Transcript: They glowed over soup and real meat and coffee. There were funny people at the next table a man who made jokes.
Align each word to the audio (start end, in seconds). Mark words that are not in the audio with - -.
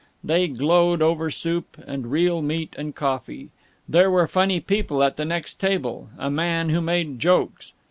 They 0.23 0.47
glowed 0.47 1.03
over 1.03 1.29
soup 1.29 1.77
and 1.85 2.09
real 2.09 2.41
meat 2.41 2.73
and 2.75 2.95
coffee. 2.95 3.51
There 3.87 4.09
were 4.09 4.25
funny 4.25 4.59
people 4.59 5.03
at 5.03 5.15
the 5.15 5.25
next 5.25 5.59
table 5.59 6.09
a 6.17 6.31
man 6.31 6.69
who 6.69 6.81
made 6.81 7.19
jokes. 7.19 7.73